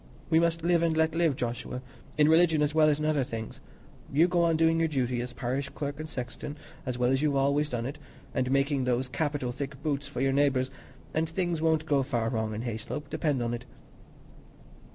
We 0.31 0.39
must 0.39 0.63
'live 0.63 0.81
and 0.81 0.97
let 0.97 1.13
live,' 1.13 1.35
Joshua, 1.35 1.83
in 2.17 2.27
religion 2.27 2.63
as 2.63 2.73
well 2.73 2.89
as 2.89 2.99
in 2.99 3.05
other 3.05 3.23
things. 3.23 3.61
You 4.11 4.27
go 4.27 4.41
on 4.43 4.57
doing 4.57 4.79
your 4.79 4.87
duty, 4.87 5.21
as 5.21 5.31
parish 5.31 5.69
clerk 5.69 5.99
and 5.99 6.09
sexton, 6.09 6.57
as 6.87 6.97
well 6.97 7.11
as 7.11 7.21
you've 7.21 7.35
always 7.35 7.69
done 7.69 7.85
it, 7.85 7.99
and 8.33 8.49
making 8.49 8.85
those 8.85 9.07
capital 9.07 9.51
thick 9.51 9.79
boots 9.83 10.07
for 10.07 10.19
your 10.19 10.33
neighbours, 10.33 10.71
and 11.13 11.29
things 11.29 11.61
won't 11.61 11.85
go 11.85 12.01
far 12.01 12.29
wrong 12.29 12.55
in 12.55 12.63
Hayslope, 12.63 13.11
depend 13.11 13.41
upon 13.43 13.53
it." 13.53 13.65